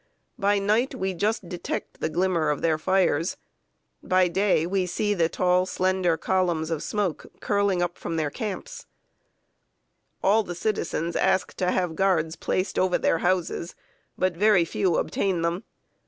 [0.39, 3.37] By night we just detect the glimmer of their fires;
[4.01, 8.87] by day we see the tall, slender columns of smoke curling up from their camps.
[10.23, 10.59] [Sidenote: A DISAPPOINTED VIRGINIAN.] All the
[11.11, 13.75] citizens ask to have guards placed over their houses;
[14.17, 15.65] but very few obtain them.